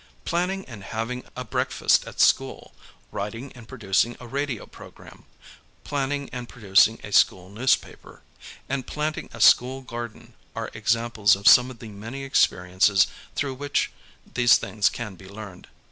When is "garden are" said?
9.83-10.71